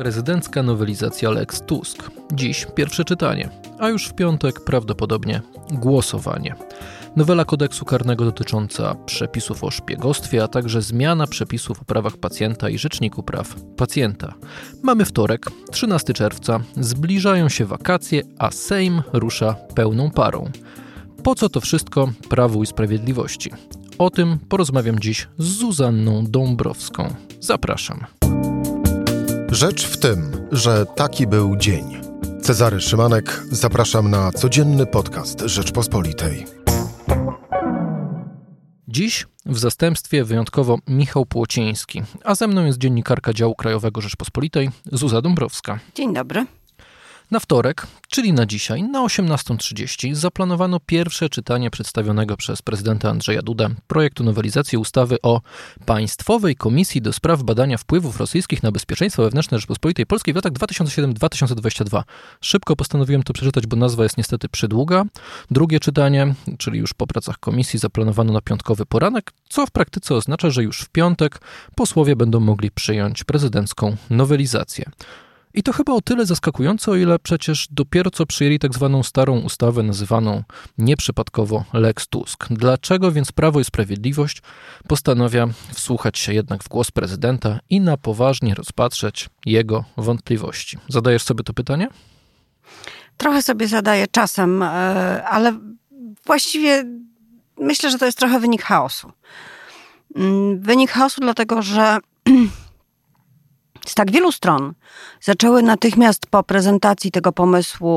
Prezydencka 0.00 0.62
nowelizacja 0.62 1.30
Lex 1.30 1.60
Tusk. 1.60 2.10
Dziś 2.32 2.66
pierwsze 2.74 3.04
czytanie, 3.04 3.48
a 3.78 3.88
już 3.88 4.06
w 4.06 4.14
piątek 4.14 4.64
prawdopodobnie 4.64 5.42
głosowanie. 5.70 6.54
Nowela 7.16 7.44
kodeksu 7.44 7.84
karnego 7.84 8.24
dotycząca 8.24 8.94
przepisów 8.94 9.64
o 9.64 9.70
szpiegostwie, 9.70 10.42
a 10.42 10.48
także 10.48 10.82
zmiana 10.82 11.26
przepisów 11.26 11.82
o 11.82 11.84
prawach 11.84 12.16
pacjenta 12.16 12.68
i 12.68 12.78
rzeczniku 12.78 13.22
praw 13.22 13.54
pacjenta. 13.76 14.34
Mamy 14.82 15.04
wtorek, 15.04 15.46
13 15.70 16.12
czerwca, 16.12 16.60
zbliżają 16.76 17.48
się 17.48 17.64
wakacje, 17.64 18.22
a 18.38 18.50
Sejm 18.50 19.02
rusza 19.12 19.56
pełną 19.74 20.10
parą. 20.10 20.50
Po 21.22 21.34
co 21.34 21.48
to 21.48 21.60
wszystko 21.60 22.12
Prawu 22.28 22.62
i 22.62 22.66
Sprawiedliwości? 22.66 23.50
O 23.98 24.10
tym 24.10 24.38
porozmawiam 24.48 24.98
dziś 24.98 25.28
z 25.38 25.44
Zuzanną 25.44 26.24
Dąbrowską. 26.26 27.14
Zapraszam. 27.40 28.04
Rzecz 29.50 29.86
w 29.86 29.96
tym, 29.96 30.48
że 30.52 30.86
taki 30.86 31.26
był 31.26 31.56
dzień. 31.56 32.00
Cezary 32.42 32.80
Szymanek, 32.80 33.42
zapraszam 33.50 34.10
na 34.10 34.32
codzienny 34.32 34.86
podcast 34.86 35.40
Rzeczpospolitej. 35.40 36.46
Dziś 38.88 39.26
w 39.46 39.58
zastępstwie 39.58 40.24
wyjątkowo 40.24 40.78
Michał 40.88 41.26
Płociński, 41.26 42.02
a 42.24 42.34
ze 42.34 42.46
mną 42.46 42.64
jest 42.64 42.78
dziennikarka 42.78 43.32
działu 43.32 43.54
krajowego 43.54 44.00
Rzeczpospolitej 44.00 44.70
Zuza 44.92 45.22
Dąbrowska. 45.22 45.78
Dzień 45.94 46.14
dobry. 46.14 46.46
Na 47.30 47.40
wtorek, 47.40 47.86
czyli 48.08 48.32
na 48.32 48.46
dzisiaj, 48.46 48.82
na 48.82 49.00
18.30, 49.00 50.14
zaplanowano 50.14 50.80
pierwsze 50.86 51.28
czytanie 51.28 51.70
przedstawionego 51.70 52.36
przez 52.36 52.62
prezydenta 52.62 53.10
Andrzeja 53.10 53.42
Dudę 53.42 53.68
projektu 53.86 54.24
nowelizacji 54.24 54.78
ustawy 54.78 55.16
o 55.22 55.40
Państwowej 55.86 56.56
Komisji 56.56 57.02
do 57.02 57.12
Spraw 57.12 57.42
Badania 57.42 57.78
Wpływów 57.78 58.16
Rosyjskich 58.16 58.62
na 58.62 58.72
Bezpieczeństwo 58.72 59.22
Wewnętrzne 59.22 59.58
Rzeczypospolitej 59.58 60.06
Polskiej 60.06 60.34
w 60.34 60.36
latach 60.36 60.52
2007-2022. 60.52 62.02
Szybko 62.40 62.76
postanowiłem 62.76 63.22
to 63.22 63.32
przeczytać, 63.32 63.66
bo 63.66 63.76
nazwa 63.76 64.02
jest 64.02 64.16
niestety 64.16 64.48
przydługa. 64.48 65.04
Drugie 65.50 65.80
czytanie, 65.80 66.34
czyli 66.58 66.78
już 66.78 66.94
po 66.94 67.06
pracach 67.06 67.38
komisji, 67.38 67.78
zaplanowano 67.78 68.32
na 68.32 68.40
piątkowy 68.40 68.86
poranek, 68.86 69.32
co 69.48 69.66
w 69.66 69.70
praktyce 69.70 70.14
oznacza, 70.14 70.50
że 70.50 70.62
już 70.62 70.80
w 70.80 70.88
piątek 70.88 71.40
posłowie 71.74 72.16
będą 72.16 72.40
mogli 72.40 72.70
przyjąć 72.70 73.24
prezydencką 73.24 73.96
nowelizację. 74.10 74.90
I 75.54 75.62
to 75.62 75.72
chyba 75.72 75.92
o 75.92 76.00
tyle 76.00 76.26
zaskakujące, 76.26 76.90
o 76.90 76.96
ile 76.96 77.18
przecież 77.18 77.68
dopiero 77.70 78.10
co 78.10 78.26
przyjęli 78.26 78.58
tak 78.58 78.74
zwaną 78.74 79.02
starą 79.02 79.38
ustawę 79.38 79.82
nazywaną 79.82 80.42
nieprzypadkowo 80.78 81.64
Lex 81.72 82.08
Tusk. 82.08 82.46
Dlaczego 82.50 83.12
więc 83.12 83.32
Prawo 83.32 83.60
i 83.60 83.64
Sprawiedliwość 83.64 84.42
postanawia 84.88 85.48
wsłuchać 85.74 86.18
się 86.18 86.34
jednak 86.34 86.64
w 86.64 86.68
głos 86.68 86.90
prezydenta 86.90 87.58
i 87.70 87.80
na 87.80 87.96
poważnie 87.96 88.54
rozpatrzeć 88.54 89.28
jego 89.46 89.84
wątpliwości? 89.96 90.78
Zadajesz 90.88 91.22
sobie 91.22 91.44
to 91.44 91.52
pytanie? 91.52 91.88
Trochę 93.16 93.42
sobie 93.42 93.68
zadaję 93.68 94.06
czasem, 94.06 94.62
e, 94.62 94.66
ale 95.24 95.58
właściwie 96.26 96.84
myślę, 97.60 97.90
że 97.90 97.98
to 97.98 98.06
jest 98.06 98.18
trochę 98.18 98.40
wynik 98.40 98.62
chaosu. 98.62 99.12
Mm, 100.16 100.60
wynik 100.60 100.90
chaosu, 100.90 101.20
dlatego 101.20 101.62
że 101.62 101.98
z 103.90 103.94
tak 103.94 104.10
wielu 104.10 104.32
stron. 104.32 104.74
Zaczęły 105.20 105.62
natychmiast 105.62 106.26
po 106.26 106.42
prezentacji 106.42 107.10
tego 107.10 107.32
pomysłu 107.32 107.90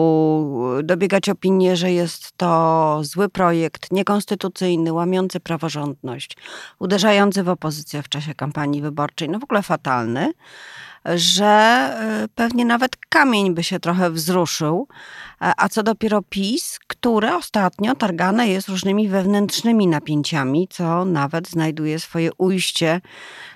dobiegać 0.84 1.30
opinie, 1.30 1.78
że 1.78 1.92
jest 1.92 2.38
to 2.38 3.00
zły 3.04 3.30
projekt, 3.30 3.92
niekonstytucyjny, 3.92 4.94
łamiący 4.94 5.40
praworządność, 5.40 6.38
uderzający 6.80 7.44
w 7.44 7.50
opozycję 7.50 8.04
w 8.04 8.10
czasie 8.10 8.36
kampanii 8.36 8.82
wyborczej, 8.82 9.30
no 9.30 9.40
w 9.40 9.44
ogóle 9.44 9.64
fatalny, 9.64 10.34
że 11.16 11.94
y, 12.26 12.28
pewnie 12.28 12.66
nawet 12.66 12.96
kamień 13.10 13.54
by 13.54 13.64
się 13.64 13.80
trochę 13.80 14.12
wzruszył, 14.12 14.88
a 15.40 15.70
co 15.70 15.84
dopiero 15.84 16.22
PiS, 16.30 16.80
które 16.88 17.36
ostatnio 17.36 17.96
targane 17.96 18.48
jest 18.48 18.70
różnymi 18.70 19.10
wewnętrznymi 19.10 19.88
napięciami, 19.88 20.68
co 20.72 21.06
nawet 21.06 21.50
znajduje 21.50 22.00
swoje 22.00 22.30
ujście 22.38 23.02
E, 23.04 23.53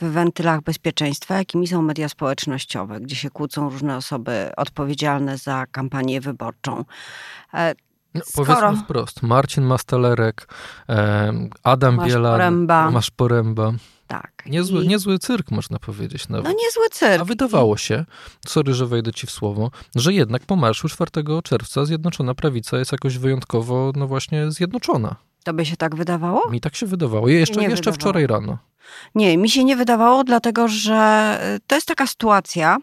w 0.00 0.12
wentylach 0.12 0.62
bezpieczeństwa, 0.62 1.34
jakimi 1.38 1.66
są 1.66 1.82
media 1.82 2.08
społecznościowe, 2.08 3.00
gdzie 3.00 3.16
się 3.16 3.30
kłócą 3.30 3.70
różne 3.70 3.96
osoby 3.96 4.50
odpowiedzialne 4.56 5.38
za 5.38 5.66
kampanię 5.66 6.20
wyborczą. 6.20 6.84
E, 7.54 7.74
no, 8.14 8.20
Skoro... 8.24 8.54
Powiedzmy 8.54 8.84
wprost, 8.84 9.22
Marcin 9.22 9.64
Mastalerek, 9.64 10.48
e, 10.88 11.32
Adam 11.62 11.94
Masz 11.94 12.08
Bielan, 12.08 12.32
Poręba. 12.32 12.90
Masz 12.90 13.10
Poręba. 13.10 13.72
Tak. 14.06 14.42
Niezły, 14.46 14.84
I... 14.84 14.88
niezły 14.88 15.18
cyrk, 15.18 15.50
można 15.50 15.78
powiedzieć. 15.78 16.28
Nawet. 16.28 16.44
No 16.44 16.50
niezły 16.50 16.88
cyrk. 16.90 17.20
A 17.20 17.24
wydawało 17.24 17.76
się, 17.76 18.04
sorry, 18.46 18.74
że 18.74 18.86
wejdę 18.86 19.12
ci 19.12 19.26
w 19.26 19.30
słowo, 19.30 19.70
że 19.96 20.12
jednak 20.12 20.46
po 20.46 20.56
marszu 20.56 20.88
4 20.88 21.10
czerwca 21.44 21.84
Zjednoczona 21.84 22.34
Prawica 22.34 22.78
jest 22.78 22.92
jakoś 22.92 23.18
wyjątkowo, 23.18 23.92
no 23.96 24.06
właśnie, 24.06 24.50
zjednoczona. 24.50 25.16
To 25.44 25.52
by 25.54 25.66
się 25.66 25.76
tak 25.76 25.94
wydawało? 25.94 26.50
Mi 26.50 26.60
tak 26.60 26.76
się 26.76 26.86
wydawało. 26.86 27.28
Jeszcze, 27.28 27.62
jeszcze 27.62 27.76
wydawało. 27.76 27.94
wczoraj 27.94 28.26
rano. 28.26 28.58
Nie, 29.14 29.38
mi 29.38 29.50
się 29.50 29.64
nie 29.64 29.76
wydawało, 29.76 30.24
dlatego 30.24 30.68
że 30.68 31.38
y, 31.56 31.60
to 31.66 31.74
jest 31.74 31.88
taka 31.88 32.06
sytuacja, 32.06 32.78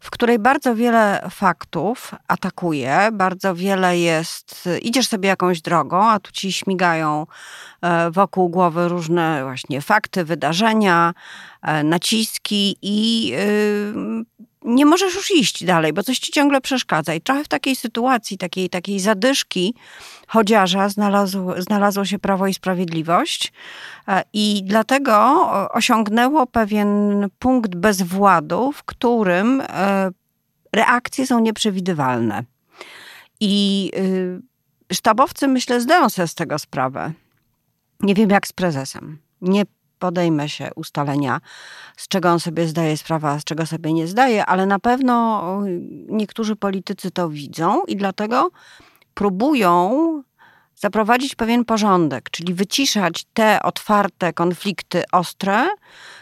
w 0.00 0.10
której 0.10 0.38
bardzo 0.38 0.74
wiele 0.74 1.28
faktów 1.30 2.14
atakuje, 2.28 3.08
bardzo 3.12 3.54
wiele 3.54 3.98
jest, 3.98 4.68
idziesz 4.82 5.08
sobie 5.08 5.28
jakąś 5.28 5.60
drogą, 5.60 6.04
a 6.04 6.20
tu 6.20 6.32
ci 6.32 6.52
śmigają 6.52 7.26
e, 7.82 8.10
wokół 8.10 8.48
głowy 8.48 8.88
różne 8.88 9.44
właśnie 9.44 9.80
fakty, 9.80 10.24
wydarzenia, 10.24 11.14
naciski 11.84 12.76
i 12.82 13.32
y, 13.34 13.94
nie 14.64 14.86
możesz 14.86 15.14
już 15.14 15.30
iść 15.30 15.64
dalej, 15.64 15.92
bo 15.92 16.02
coś 16.02 16.18
ci 16.18 16.32
ciągle 16.32 16.60
przeszkadza. 16.60 17.14
I 17.14 17.20
trochę 17.20 17.44
w 17.44 17.48
takiej 17.48 17.76
sytuacji, 17.76 18.38
takiej, 18.38 18.70
takiej 18.70 19.00
zadyszki 19.00 19.74
chodziarza 20.26 20.88
znalazło, 21.58 22.04
się 22.04 22.18
Prawo 22.18 22.46
i 22.46 22.54
Sprawiedliwość 22.54 23.52
e, 24.08 24.22
i 24.32 24.62
dlatego 24.64 25.48
osiągnęło 25.72 26.46
pewien 26.46 26.88
punkt 27.38 27.74
bezwładu, 27.74 28.72
w 28.72 28.84
którym 28.84 29.62
e, 29.68 30.10
reakcje 30.72 31.26
są 31.26 31.40
nieprzewidywalne. 31.40 32.44
I 33.40 33.90
y, 33.96 34.94
sztabowcy, 34.94 35.48
myślę, 35.48 35.80
zdają 35.80 36.08
sobie 36.10 36.28
z 36.28 36.34
tego 36.34 36.58
sprawę. 36.58 37.12
Nie 38.00 38.14
wiem 38.14 38.30
jak 38.30 38.46
z 38.46 38.52
prezesem. 38.52 39.18
Nie 39.40 39.62
podejmę 39.98 40.48
się 40.48 40.70
ustalenia, 40.76 41.40
z 41.96 42.08
czego 42.08 42.30
on 42.30 42.40
sobie 42.40 42.66
zdaje 42.68 42.96
sprawę, 42.96 43.28
a 43.28 43.38
z 43.38 43.44
czego 43.44 43.66
sobie 43.66 43.92
nie 43.92 44.06
zdaje, 44.06 44.46
ale 44.46 44.66
na 44.66 44.78
pewno 44.78 45.42
niektórzy 46.08 46.56
politycy 46.56 47.10
to 47.10 47.28
widzą 47.28 47.84
i 47.84 47.96
dlatego 47.96 48.50
próbują 49.14 50.22
zaprowadzić 50.84 51.34
pewien 51.34 51.64
porządek, 51.64 52.30
czyli 52.30 52.54
wyciszać 52.54 53.24
te 53.34 53.62
otwarte 53.62 54.32
konflikty 54.32 55.02
ostre, 55.12 55.68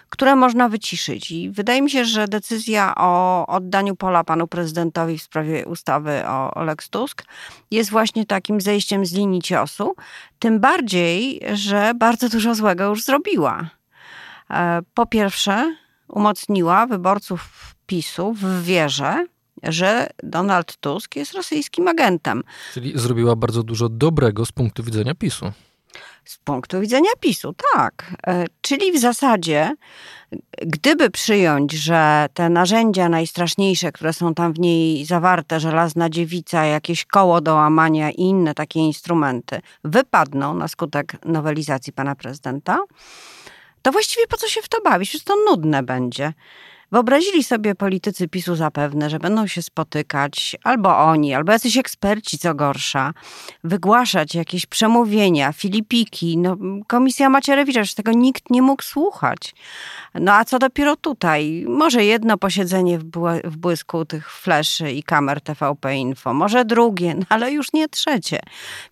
które 0.08 0.36
można 0.36 0.68
wyciszyć. 0.68 1.30
I 1.30 1.50
wydaje 1.50 1.82
mi 1.82 1.90
się, 1.90 2.04
że 2.04 2.28
decyzja 2.28 2.94
o 2.96 3.46
oddaniu 3.46 3.96
pola 3.96 4.24
panu 4.24 4.46
prezydentowi 4.46 5.18
w 5.18 5.22
sprawie 5.22 5.66
ustawy 5.66 6.26
o 6.26 6.64
Lex 6.64 6.90
Tusk 6.90 7.24
jest 7.70 7.90
właśnie 7.90 8.26
takim 8.26 8.60
zejściem 8.60 9.06
z 9.06 9.12
linii 9.12 9.42
ciosu. 9.42 9.94
Tym 10.38 10.60
bardziej, 10.60 11.40
że 11.52 11.92
bardzo 11.94 12.28
dużo 12.28 12.54
złego 12.54 12.84
już 12.84 13.04
zrobiła. 13.04 13.70
E, 14.50 14.80
po 14.94 15.06
pierwsze, 15.06 15.76
umocniła 16.08 16.86
wyborców 16.86 17.74
PiSu 17.86 18.32
w 18.32 18.62
wierze, 18.62 19.26
że 19.62 20.10
Donald 20.22 20.76
Tusk 20.76 21.16
jest 21.16 21.32
rosyjskim 21.32 21.88
agentem. 21.88 22.42
Czyli 22.74 22.92
zrobiła 22.98 23.36
bardzo 23.36 23.62
dużo 23.62 23.88
dobrego 23.88 24.46
z 24.46 24.52
punktu 24.52 24.82
widzenia 24.82 25.14
PiSu. 25.14 25.52
Z 26.24 26.38
punktu 26.38 26.80
widzenia 26.80 27.10
PiSu, 27.20 27.54
tak. 27.74 28.16
E, 28.26 28.44
czyli 28.60 28.92
w 28.92 29.00
zasadzie, 29.00 29.76
gdyby 30.62 31.10
przyjąć, 31.10 31.72
że 31.72 32.26
te 32.34 32.48
narzędzia 32.48 33.08
najstraszniejsze, 33.08 33.92
które 33.92 34.12
są 34.12 34.34
tam 34.34 34.52
w 34.52 34.58
niej 34.58 35.04
zawarte, 35.04 35.60
żelazna 35.60 36.10
dziewica, 36.10 36.64
jakieś 36.64 37.04
koło 37.04 37.40
do 37.40 37.54
łamania 37.54 38.10
i 38.10 38.20
inne 38.20 38.54
takie 38.54 38.80
instrumenty, 38.80 39.60
wypadną 39.84 40.54
na 40.54 40.68
skutek 40.68 41.16
nowelizacji 41.24 41.92
pana 41.92 42.14
prezydenta, 42.14 42.78
to 43.82 43.92
właściwie 43.92 44.26
po 44.26 44.36
co 44.36 44.48
się 44.48 44.62
w 44.62 44.68
to 44.68 44.80
bawić? 44.80 45.08
Przecież 45.08 45.24
to 45.24 45.34
nudne 45.50 45.82
będzie. 45.82 46.32
Wyobrazili 46.92 47.44
sobie 47.44 47.74
politycy 47.74 48.28
PiSu 48.28 48.56
zapewne, 48.56 49.10
że 49.10 49.18
będą 49.18 49.46
się 49.46 49.62
spotykać 49.62 50.56
albo 50.64 50.98
oni, 50.98 51.34
albo 51.34 51.52
jacyś 51.52 51.76
eksperci, 51.76 52.38
co 52.38 52.54
gorsza, 52.54 53.12
wygłaszać 53.64 54.34
jakieś 54.34 54.66
przemówienia, 54.66 55.52
filipiki. 55.52 56.38
No, 56.38 56.56
komisja 56.86 57.28
Macierewicza, 57.28 57.84
że 57.84 57.94
tego 57.94 58.12
nikt 58.12 58.50
nie 58.50 58.62
mógł 58.62 58.82
słuchać. 58.82 59.54
No 60.14 60.32
a 60.32 60.44
co 60.44 60.58
dopiero 60.58 60.96
tutaj? 60.96 61.64
Może 61.68 62.04
jedno 62.04 62.38
posiedzenie 62.38 62.98
w, 62.98 63.56
błysku 63.56 64.04
tych 64.04 64.32
fleszy 64.32 64.92
i 64.92 65.02
kamer 65.02 65.40
TVP 65.40 65.96
Info, 65.96 66.34
może 66.34 66.64
drugie, 66.64 67.14
no 67.14 67.24
ale 67.28 67.52
już 67.52 67.72
nie 67.72 67.88
trzecie. 67.88 68.40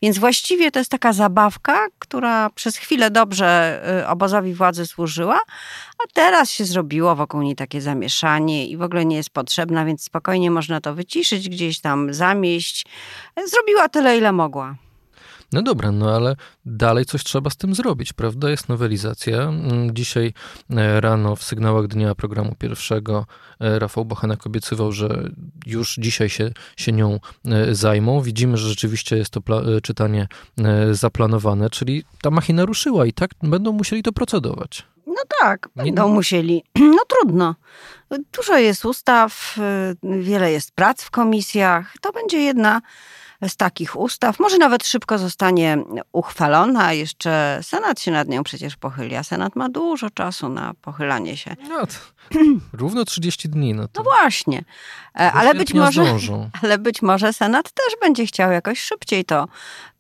Więc 0.03 0.19
właściwie 0.19 0.71
to 0.71 0.79
jest 0.79 0.91
taka 0.91 1.13
zabawka, 1.13 1.87
która 1.99 2.51
przez 2.51 2.77
chwilę 2.77 3.11
dobrze 3.11 3.81
y, 4.03 4.09
obozowi 4.09 4.55
władzy 4.55 4.87
służyła, 4.87 5.41
a 6.05 6.13
teraz 6.13 6.51
się 6.51 6.65
zrobiło 6.65 7.17
wokół 7.17 7.43
niej 7.43 7.57
takie 7.57 7.81
zamieszanie 7.91 8.67
i 8.67 8.77
w 8.77 8.83
ogóle 8.83 9.05
nie 9.05 9.17
jest 9.17 9.31
potrzebna, 9.31 9.85
więc 9.85 10.03
spokojnie 10.03 10.51
można 10.51 10.81
to 10.81 10.95
wyciszyć, 10.95 11.49
gdzieś 11.49 11.81
tam 11.81 12.15
zamieść. 12.15 12.87
Zrobiła 13.47 13.89
tyle, 13.89 14.19
ile 14.19 14.33
mogła. 14.33 14.77
No 15.53 15.63
dobra, 15.63 15.93
no 15.93 16.15
ale 16.15 16.37
dalej 16.65 17.05
coś 17.05 17.25
trzeba 17.25 17.51
z 17.51 17.57
tym 17.57 17.75
zrobić, 17.75 18.13
prawda? 18.13 18.51
Jest 18.51 18.69
nowelizacja. 18.69 19.43
Mm, 19.43 19.95
dzisiaj 19.95 20.33
e, 20.71 21.01
rano 21.01 21.37
w 21.37 21.45
sygnałach 21.45 21.87
dnia 21.87 22.15
programu 22.15 22.55
pierwszego 22.59 23.27
e, 23.61 23.79
Rafał 23.79 24.05
Bochenek 24.05 24.47
obiecywał, 24.47 24.93
że 24.93 25.31
już 25.67 25.97
dzisiaj 25.99 26.29
się, 26.29 26.51
się 26.77 26.93
nią 26.93 27.21
e, 27.45 27.75
zajmą. 27.75 28.21
Widzimy, 28.21 28.57
że 28.57 28.69
rzeczywiście 28.69 29.17
jest 29.17 29.31
to 29.31 29.41
czytanie 29.83 30.29
zaplanowane, 30.93 31.71
czyli 31.71 32.05
ta 32.23 32.31
machina 32.31 32.65
ruszyła 32.65 33.07
i 33.07 33.13
tak 33.13 33.31
będą 33.43 33.73
musieli 33.73 34.03
to 34.03 34.13
procedować. 34.13 34.87
Tak, 35.41 35.69
będą 35.77 36.09
Nie... 36.09 36.15
musieli. 36.15 36.65
No 36.97 37.05
trudno. 37.09 37.55
Dużo 38.33 38.57
jest 38.59 38.85
ustaw, 38.85 39.57
wiele 40.03 40.53
jest 40.53 40.73
prac 40.73 41.03
w 41.03 41.11
komisjach. 41.11 41.95
To 42.01 42.13
będzie 42.13 42.41
jedna 42.41 42.81
z 43.49 43.57
takich 43.57 43.97
ustaw. 43.97 44.41
Może 44.41 44.59
nawet 44.59 44.87
szybko 44.87 45.19
zostanie 45.19 45.79
uchwalona, 46.13 46.93
jeszcze 46.93 47.59
Senat 47.63 48.01
się 48.01 48.11
nad 48.11 48.29
nią 48.29 48.43
przecież 48.43 48.77
pochyli, 48.77 49.17
a 49.17 49.23
Senat 49.23 49.57
ma 49.57 49.69
dużo 49.69 50.11
czasu 50.11 50.49
na 50.49 50.75
pochylanie 50.83 51.37
się. 51.37 51.57
No, 51.69 51.83
równo 52.73 53.05
30 53.05 53.49
dni. 53.49 53.75
No, 53.75 53.87
no 53.97 54.03
właśnie, 54.03 54.65
e, 55.21 55.33
ale 55.33 55.55
być, 55.55 55.75
może, 55.75 56.05
ale 56.63 56.79
być 56.79 57.03
może 57.03 57.33
Senat 57.33 57.73
też 57.73 58.01
będzie 58.01 58.27
chciał 58.27 58.53
jakoś 58.53 58.81
szybciej 58.81 59.25
to 59.25 59.49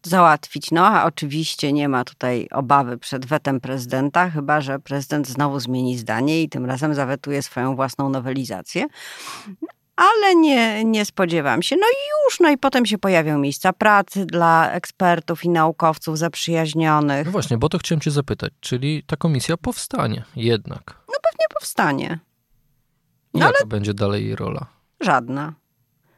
załatwić. 0.02 0.70
No 0.70 0.86
a 0.86 1.04
oczywiście 1.04 1.72
nie 1.72 1.88
ma 1.88 2.04
tutaj 2.04 2.48
obawy 2.50 2.98
przed 2.98 3.26
wetem 3.26 3.60
prezydenta, 3.60 4.30
chyba 4.30 4.60
że 4.60 4.78
prezydent 4.78 5.28
znowu 5.28 5.60
zmieni 5.60 5.98
zdanie 5.98 6.42
i 6.42 6.48
tym 6.48 6.66
razem 6.66 6.94
zawetuje 6.94 7.42
swoją 7.42 7.76
własną 7.76 8.08
nowelizację 8.08 8.86
ale 10.00 10.34
nie, 10.34 10.84
nie 10.84 11.04
spodziewam 11.04 11.62
się. 11.62 11.76
No 11.76 11.86
i 11.86 12.00
już, 12.24 12.40
no 12.40 12.50
i 12.50 12.58
potem 12.58 12.86
się 12.86 12.98
pojawią 12.98 13.38
miejsca 13.38 13.72
pracy 13.72 14.26
dla 14.26 14.70
ekspertów 14.70 15.44
i 15.44 15.48
naukowców 15.48 16.18
zaprzyjaźnionych. 16.18 17.26
No 17.26 17.32
właśnie, 17.32 17.58
bo 17.58 17.68
to 17.68 17.78
chciałem 17.78 18.00
cię 18.00 18.10
zapytać, 18.10 18.52
czyli 18.60 19.02
ta 19.06 19.16
komisja 19.16 19.56
powstanie 19.56 20.24
jednak? 20.36 20.82
No 21.08 21.14
pewnie 21.22 21.46
powstanie. 21.54 22.18
No, 23.34 23.40
Jaka 23.40 23.58
ale 23.58 23.66
będzie 23.66 23.94
dalej 23.94 24.24
jej 24.24 24.36
rola? 24.36 24.66
Żadna. 25.00 25.52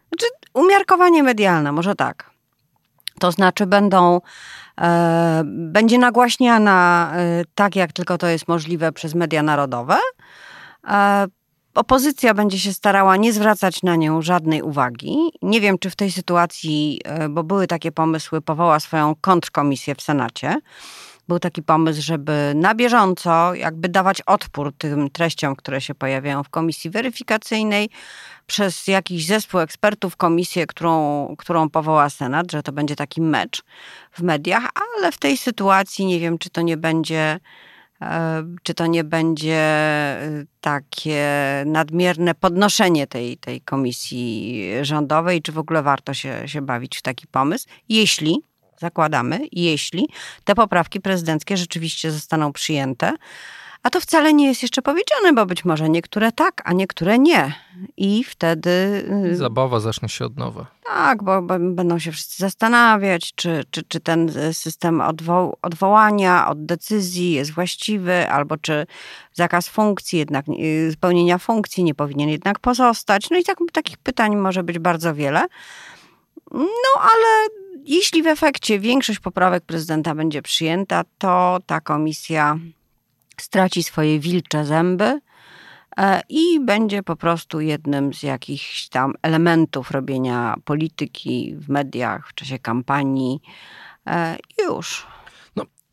Znaczy, 0.08 0.26
umiarkowanie 0.54 1.22
medialne, 1.22 1.72
może 1.72 1.94
tak. 1.94 2.30
To 3.20 3.32
znaczy 3.32 3.66
będą, 3.66 4.20
e, 4.80 5.42
będzie 5.46 5.98
nagłaśniana 5.98 7.12
e, 7.14 7.44
tak, 7.54 7.76
jak 7.76 7.92
tylko 7.92 8.18
to 8.18 8.26
jest 8.26 8.48
możliwe 8.48 8.92
przez 8.92 9.14
media 9.14 9.42
narodowe. 9.42 9.98
E, 10.88 11.26
Opozycja 11.74 12.34
będzie 12.34 12.58
się 12.58 12.72
starała 12.72 13.16
nie 13.16 13.32
zwracać 13.32 13.82
na 13.82 13.96
nią 13.96 14.22
żadnej 14.22 14.62
uwagi. 14.62 15.16
Nie 15.42 15.60
wiem, 15.60 15.78
czy 15.78 15.90
w 15.90 15.96
tej 15.96 16.12
sytuacji, 16.12 17.00
e, 17.04 17.28
bo 17.28 17.44
były 17.44 17.66
takie 17.66 17.92
pomysły, 17.92 18.40
powoła 18.40 18.80
swoją 18.80 19.14
kontrkomisję 19.20 19.94
w 19.94 20.02
Senacie. 20.02 20.56
Był 21.28 21.38
taki 21.38 21.62
pomysł, 21.62 22.02
żeby 22.02 22.52
na 22.56 22.74
bieżąco 22.74 23.54
jakby 23.54 23.88
dawać 23.88 24.20
odpór 24.20 24.72
tym 24.78 25.10
treściom, 25.10 25.56
które 25.56 25.80
się 25.80 25.94
pojawiają 25.94 26.42
w 26.42 26.48
komisji 26.48 26.90
weryfikacyjnej 26.90 27.90
przez 28.46 28.86
jakiś 28.86 29.26
zespół 29.26 29.60
ekspertów, 29.60 30.16
komisję, 30.16 30.66
którą, 30.66 31.34
którą 31.38 31.70
powoła 31.70 32.10
Senat, 32.10 32.52
że 32.52 32.62
to 32.62 32.72
będzie 32.72 32.96
taki 32.96 33.20
mecz 33.20 33.62
w 34.12 34.22
mediach, 34.22 34.68
ale 34.74 35.12
w 35.12 35.18
tej 35.18 35.36
sytuacji 35.36 36.06
nie 36.06 36.20
wiem, 36.20 36.38
czy 36.38 36.50
to 36.50 36.62
nie 36.62 36.76
będzie 36.76 37.40
czy 38.62 38.74
to 38.74 38.86
nie 38.86 39.04
będzie 39.04 39.56
e, 39.56 40.44
takie 40.60 41.24
nadmierne 41.66 42.34
podnoszenie 42.34 43.06
tej, 43.06 43.36
tej 43.36 43.60
komisji 43.60 44.64
rządowej, 44.82 45.42
czy 45.42 45.52
w 45.52 45.58
ogóle 45.58 45.82
warto 45.82 46.14
się, 46.14 46.48
się 46.48 46.62
bawić 46.62 46.98
w 46.98 47.02
taki 47.02 47.26
pomysł, 47.26 47.66
jeśli, 47.88 48.42
zakładamy, 48.80 49.40
jeśli 49.52 50.08
te 50.44 50.54
poprawki 50.54 51.00
prezydenckie 51.00 51.56
rzeczywiście 51.56 52.10
zostaną 52.10 52.52
przyjęte, 52.52 53.12
a 53.82 53.90
to 53.90 54.00
wcale 54.00 54.34
nie 54.34 54.46
jest 54.46 54.62
jeszcze 54.62 54.82
powiedziane, 54.82 55.32
bo 55.32 55.46
być 55.46 55.64
może 55.64 55.88
niektóre 55.88 56.32
tak, 56.32 56.62
a 56.64 56.72
niektóre 56.72 57.18
nie. 57.18 57.54
I 57.96 58.24
wtedy. 58.24 58.70
Y, 59.32 59.36
Zabawa 59.36 59.80
zacznie 59.80 60.08
się 60.08 60.24
od 60.24 60.36
nowa. 60.36 60.66
Tak, 60.84 61.22
bo, 61.22 61.42
będą 61.60 61.98
się 61.98 62.12
wszyscy 62.12 62.36
zastanawiać, 62.38 63.32
czy, 63.34 63.64
czy, 63.70 63.82
czy 63.82 64.00
ten 64.00 64.32
system 64.52 65.00
odwo 65.00 65.58
odwołania 65.62 66.48
od 66.48 66.66
decyzji 66.66 67.32
jest 67.32 67.52
właściwy, 67.52 68.28
albo 68.30 68.56
czy 68.56 68.86
zakaz 69.32 69.68
funkcji, 69.68 70.18
jednak 70.18 70.44
y, 70.48 70.92
spełnienia 70.92 71.38
funkcji 71.38 71.84
nie 71.84 71.94
powinien 71.94 72.28
jednak 72.28 72.58
pozostać. 72.58 73.30
No 73.30 73.36
i 73.36 73.44
tak, 73.44 73.58
takich 73.72 73.98
pytań 73.98 74.36
może 74.36 74.62
być 74.62 74.78
bardzo 74.78 75.14
wiele. 75.14 75.46
No 76.54 77.00
ale 77.00 77.48
jeśli 77.84 78.22
w 78.22 78.26
efekcie 78.26 78.78
większość 78.78 79.18
poprawek 79.18 79.64
prezydenta 79.64 80.14
będzie 80.14 80.42
przyjęta, 80.42 81.02
to 81.18 81.58
ta 81.66 81.80
komisja 81.80 82.58
straci 83.42 83.82
swoje 83.82 84.20
wilcze 84.20 84.64
zęby 84.64 85.20
e, 85.96 86.20
i 86.28 86.60
będzie 86.60 87.02
po 87.02 87.16
prostu 87.16 87.60
jednym 87.60 88.14
z 88.14 88.22
jakichś 88.22 88.88
tam 88.88 89.14
elementów 89.22 89.90
robienia 89.90 90.56
polityki 90.64 91.54
w 91.56 91.68
mediach 91.68 92.28
w 92.28 92.34
czasie 92.34 92.58
kampanii. 92.58 93.40
E, 94.06 94.36
już. 94.58 95.06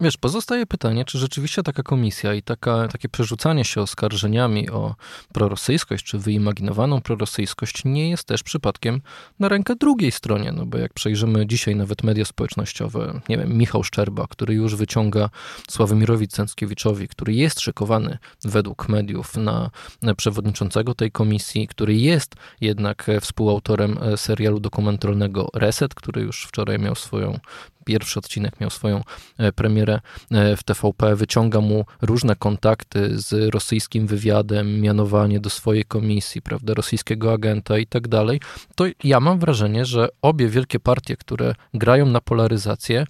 Wiesz, 0.01 0.18
pozostaje 0.18 0.66
pytanie, 0.66 1.06
czy 1.06 1.18
rzeczywiście 1.18 1.63
taka 1.63 1.84
komisja 1.84 2.34
i 2.34 2.42
taka, 2.42 2.88
takie 2.88 3.10
przerzucanie 3.10 3.66
się 3.66 3.81
oskarżeniami 3.81 4.69
o 4.69 4.96
prorosyjskość, 5.34 6.06
czy 6.06 6.18
wyimaginowaną 6.18 7.01
prorosyjskość 7.01 7.86
nie 7.86 8.10
jest 8.10 8.24
też 8.24 8.44
przypadkiem 8.44 9.01
na 9.40 9.50
rękę 9.50 9.75
drugiej 9.75 10.12
stronie, 10.12 10.51
no 10.51 10.66
bo 10.66 10.78
jak 10.78 10.94
przejrzymy 10.94 11.48
dzisiaj 11.48 11.75
nawet 11.75 12.04
media 12.04 12.25
społecznościowe, 12.25 13.22
nie 13.30 13.38
wiem, 13.38 13.57
Michał 13.57 13.84
Szczerba, 13.84 14.25
który 14.30 14.54
już 14.54 14.75
wyciąga 14.75 15.30
Sławomirowi 15.69 16.28
Cęckiewiczowi, 16.28 17.07
który 17.07 17.34
jest 17.34 17.60
szykowany 17.60 18.18
według 18.44 18.90
mediów 18.90 19.38
na 19.38 19.69
przewodniczącego 20.18 20.96
tej 20.96 21.12
komisji, 21.12 21.68
który 21.68 21.96
jest 21.96 22.36
jednak 22.62 23.07
współautorem 23.22 24.00
serialu 24.16 24.60
dokumentalnego 24.60 25.50
Reset, 25.54 25.94
który 25.94 26.22
już 26.22 26.46
wczoraj 26.46 26.80
miał 26.80 26.96
swoją 26.96 27.40
pierwszy 27.86 28.20
odcinek 28.20 28.60
miał 28.60 28.70
swoją 28.70 29.02
e, 29.38 29.52
premierę 29.52 30.00
e, 30.31 30.56
w 30.58 30.64
TVP, 30.64 31.16
wyciąga 31.16 31.62
mu 31.62 31.86
różne 32.02 32.36
kontakty 32.36 33.20
z 33.20 33.54
rosyjskim 33.54 34.08
wywiadem, 34.08 34.81
mianowanie 34.81 35.40
do 35.40 35.50
swojej 35.50 35.86
komisji, 35.86 36.42
prawda, 36.42 36.74
rosyjskiego 36.74 37.34
agenta 37.34 37.78
i 37.78 37.88
tak 37.88 38.08
dalej, 38.08 38.42
to 38.75 38.86
ja 39.03 39.20
mam 39.20 39.39
wrażenie, 39.39 39.86
że 39.86 40.10
obie 40.22 40.48
wielkie 40.48 40.80
partie, 40.80 41.18
które 41.18 41.56
grają 41.74 42.06
na 42.06 42.22
polaryzację, 42.22 43.06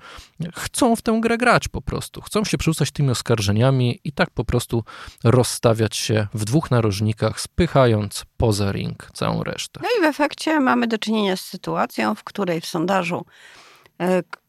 chcą 0.55 0.96
w 0.96 1.01
tę 1.01 1.20
grę 1.22 1.38
grać 1.38 1.67
po 1.67 1.82
prostu. 1.82 2.22
Chcą 2.22 2.43
się 2.43 2.58
przerzucać 2.58 2.91
tymi 2.91 3.10
oskarżeniami 3.10 4.00
i 4.03 4.12
tak 4.12 4.29
po 4.29 4.46
prostu 4.46 4.84
rozstawiać 5.24 5.96
się 5.98 6.27
w 6.34 6.46
dwóch 6.46 6.72
narożnikach, 6.72 7.41
spychając 7.41 8.25
poza 8.38 8.72
ring 8.72 9.10
całą 9.13 9.43
resztę. 9.43 9.79
No 9.84 9.89
i 10.00 10.01
w 10.01 10.05
efekcie 10.05 10.60
mamy 10.60 10.88
do 10.88 10.98
czynienia 10.98 11.36
z 11.36 11.41
sytuacją, 11.41 12.15
w 12.15 12.24
której 12.24 12.62
w 12.62 12.65
sondażu 12.65 13.25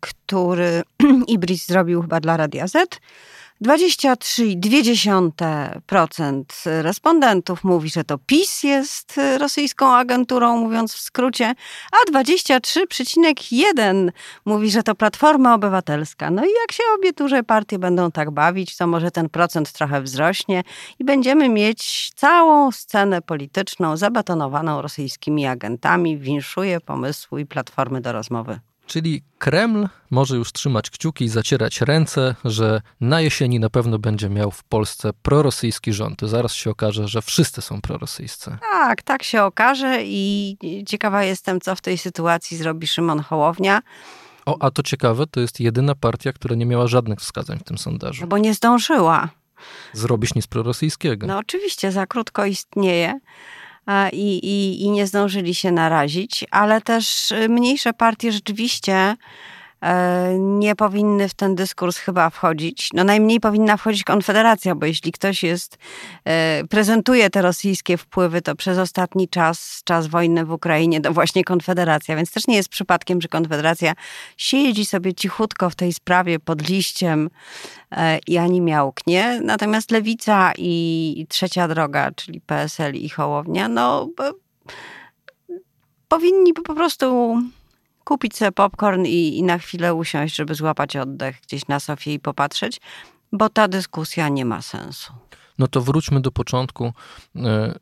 który 0.00 0.82
Ibris 1.26 1.66
zrobił 1.66 2.02
chyba 2.02 2.20
dla 2.20 2.36
Radia 2.36 2.68
Z. 2.68 3.00
23,2% 3.64 6.44
respondentów 6.82 7.64
mówi, 7.64 7.90
że 7.90 8.04
to 8.04 8.18
PiS 8.18 8.62
jest 8.62 9.20
rosyjską 9.38 9.94
agenturą, 9.94 10.56
mówiąc 10.56 10.94
w 10.94 11.00
skrócie, 11.00 11.54
a 11.92 11.96
23,1% 12.12 14.10
mówi, 14.44 14.70
że 14.70 14.82
to 14.82 14.94
Platforma 14.94 15.54
Obywatelska. 15.54 16.30
No 16.30 16.44
i 16.44 16.48
jak 16.60 16.72
się 16.72 16.82
obie 16.98 17.12
duże 17.12 17.42
partie 17.42 17.78
będą 17.78 18.10
tak 18.10 18.30
bawić, 18.30 18.76
to 18.76 18.86
może 18.86 19.10
ten 19.10 19.28
procent 19.28 19.72
trochę 19.72 20.02
wzrośnie 20.02 20.62
i 20.98 21.04
będziemy 21.04 21.48
mieć 21.48 22.10
całą 22.14 22.72
scenę 22.72 23.22
polityczną 23.22 23.96
zabetonowaną 23.96 24.82
rosyjskimi 24.82 25.46
agentami. 25.46 26.18
Winszuje 26.18 26.80
pomysłu 26.80 27.38
i 27.38 27.46
Platformy 27.46 28.00
do 28.00 28.12
rozmowy. 28.12 28.60
Czyli 28.90 29.22
Kreml 29.38 29.88
może 30.10 30.36
już 30.36 30.52
trzymać 30.52 30.90
kciuki 30.90 31.24
i 31.24 31.28
zacierać 31.28 31.80
ręce, 31.80 32.34
że 32.44 32.82
na 33.00 33.20
jesieni 33.20 33.60
na 33.60 33.70
pewno 33.70 33.98
będzie 33.98 34.28
miał 34.28 34.50
w 34.50 34.64
Polsce 34.64 35.10
prorosyjski 35.22 35.92
rząd. 35.92 36.20
Zaraz 36.22 36.52
się 36.52 36.70
okaże, 36.70 37.08
że 37.08 37.22
wszyscy 37.22 37.62
są 37.62 37.80
prorosyjscy. 37.80 38.56
Tak, 38.72 39.02
tak 39.02 39.22
się 39.22 39.42
okaże 39.42 39.98
i 40.04 40.56
ciekawa 40.86 41.24
jestem, 41.24 41.60
co 41.60 41.76
w 41.76 41.80
tej 41.80 41.98
sytuacji 41.98 42.56
zrobi 42.56 42.86
Szymon 42.86 43.20
Hołownia. 43.20 43.82
O, 44.46 44.56
a 44.60 44.70
to 44.70 44.82
ciekawe, 44.82 45.26
to 45.26 45.40
jest 45.40 45.60
jedyna 45.60 45.94
partia, 45.94 46.32
która 46.32 46.56
nie 46.56 46.66
miała 46.66 46.86
żadnych 46.86 47.18
wskazań 47.18 47.58
w 47.58 47.64
tym 47.64 47.78
sondażu. 47.78 48.20
No 48.20 48.26
bo 48.26 48.38
nie 48.38 48.54
zdążyła. 48.54 49.28
Zrobić 49.92 50.34
nic 50.34 50.46
prorosyjskiego. 50.46 51.26
No 51.26 51.38
oczywiście, 51.38 51.92
za 51.92 52.06
krótko 52.06 52.44
istnieje 52.44 53.20
i, 54.12 54.38
i, 54.38 54.82
i 54.82 54.90
nie 54.90 55.06
zdążyli 55.06 55.54
się 55.54 55.72
narazić, 55.72 56.44
ale 56.50 56.80
też 56.80 57.30
y, 57.32 57.48
mniejsze 57.48 57.92
partie 57.92 58.32
rzeczywiście 58.32 59.16
nie 60.38 60.76
powinny 60.76 61.28
w 61.28 61.34
ten 61.34 61.54
dyskurs 61.54 61.98
chyba 61.98 62.30
wchodzić. 62.30 62.88
No 62.94 63.04
najmniej 63.04 63.40
powinna 63.40 63.76
wchodzić 63.76 64.04
Konfederacja, 64.04 64.74
bo 64.74 64.86
jeśli 64.86 65.12
ktoś 65.12 65.42
jest, 65.42 65.78
e, 66.24 66.62
prezentuje 66.70 67.30
te 67.30 67.42
rosyjskie 67.42 67.96
wpływy, 67.96 68.42
to 68.42 68.56
przez 68.56 68.78
ostatni 68.78 69.28
czas, 69.28 69.82
czas 69.84 70.06
wojny 70.06 70.44
w 70.44 70.52
Ukrainie, 70.52 71.00
to 71.00 71.12
właśnie 71.12 71.44
Konfederacja. 71.44 72.16
Więc 72.16 72.32
też 72.32 72.46
nie 72.46 72.56
jest 72.56 72.68
przypadkiem, 72.68 73.20
że 73.20 73.28
Konfederacja 73.28 73.92
siedzi 74.36 74.86
sobie 74.86 75.14
cichutko 75.14 75.70
w 75.70 75.74
tej 75.74 75.92
sprawie 75.92 76.38
pod 76.38 76.68
liściem 76.68 77.30
e, 77.90 78.18
i 78.26 78.38
ani 78.38 78.60
miałknie. 78.60 79.40
Natomiast 79.44 79.90
Lewica 79.90 80.52
i 80.58 81.26
Trzecia 81.28 81.68
Droga, 81.68 82.10
czyli 82.10 82.40
PSL 82.40 82.94
i 82.94 83.08
Hołownia, 83.08 83.68
no 83.68 84.08
powinni 86.08 86.52
po 86.52 86.74
prostu 86.74 87.36
kupić 88.04 88.36
sobie 88.36 88.52
popcorn 88.52 89.04
i, 89.04 89.38
i 89.38 89.42
na 89.42 89.58
chwilę 89.58 89.94
usiąść, 89.94 90.36
żeby 90.36 90.54
złapać 90.54 90.96
oddech 90.96 91.40
gdzieś 91.40 91.68
na 91.68 91.80
sofie 91.80 92.14
i 92.14 92.20
popatrzeć, 92.20 92.80
bo 93.32 93.48
ta 93.48 93.68
dyskusja 93.68 94.28
nie 94.28 94.44
ma 94.44 94.62
sensu. 94.62 95.12
No 95.58 95.66
to 95.66 95.80
wróćmy 95.80 96.20
do 96.20 96.32
początku. 96.32 96.92
E, 97.36 97.74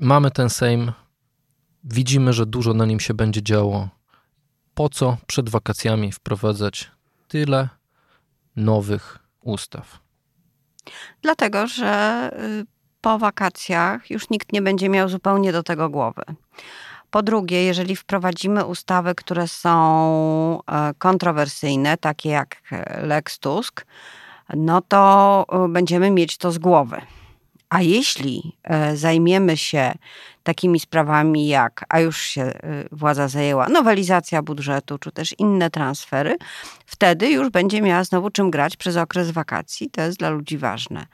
mamy 0.00 0.30
ten 0.30 0.50
Sejm, 0.50 0.92
widzimy, 1.84 2.32
że 2.32 2.46
dużo 2.46 2.74
na 2.74 2.86
nim 2.86 3.00
się 3.00 3.14
będzie 3.14 3.42
działo. 3.42 3.88
Po 4.74 4.88
co 4.88 5.16
przed 5.26 5.48
wakacjami 5.48 6.12
wprowadzać 6.12 6.90
tyle 7.28 7.68
nowych 8.56 9.18
ustaw? 9.40 10.00
Dlatego, 11.22 11.66
że 11.66 12.30
y, 12.62 12.66
po 13.00 13.18
wakacjach 13.18 14.10
już 14.10 14.30
nikt 14.30 14.52
nie 14.52 14.62
będzie 14.62 14.88
miał 14.88 15.08
zupełnie 15.08 15.52
do 15.52 15.62
tego 15.62 15.88
głowy. 15.88 16.22
Po 17.16 17.22
drugie, 17.22 17.64
jeżeli 17.64 17.96
wprowadzimy 17.96 18.64
ustawy, 18.64 19.14
które 19.14 19.48
są 19.48 20.62
e, 20.66 20.94
kontrowersyjne, 20.98 21.96
takie 21.96 22.28
jak 22.28 22.56
e, 22.72 23.06
Lex 23.06 23.38
Tusk, 23.38 23.86
no 24.54 24.82
to 24.88 25.44
e, 25.52 25.68
będziemy 25.68 26.10
mieć 26.10 26.36
to 26.36 26.52
z 26.52 26.58
głowy. 26.58 27.00
A 27.68 27.82
jeśli 27.82 28.56
zajmiemy 28.94 29.56
się 29.56 29.92
takimi 30.42 30.80
sprawami 30.80 31.46
jak, 31.48 31.84
a 31.88 32.00
już 32.00 32.20
się 32.20 32.52
władza 32.92 33.28
zajęła, 33.28 33.68
nowelizacja 33.68 34.42
budżetu, 34.42 34.98
czy 34.98 35.12
też 35.12 35.34
inne 35.38 35.70
transfery, 35.70 36.36
wtedy 36.86 37.30
już 37.30 37.48
będzie 37.50 37.82
miała 37.82 38.04
znowu 38.04 38.30
czym 38.30 38.50
grać 38.50 38.76
przez 38.76 38.96
okres 38.96 39.30
wakacji. 39.30 39.90
To 39.90 40.02
jest 40.02 40.18
dla 40.18 40.30
ludzi 40.30 40.58
ważne. 40.58 41.06